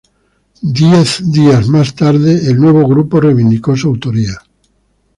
Diez 0.79 1.21
días 1.31 1.67
más 1.69 1.93
tarde 1.93 2.49
el 2.49 2.57
nuevo 2.59 2.87
grupo 2.87 3.21
reivindicó 3.21 3.77
su 3.77 3.89
autoría. 3.89 4.35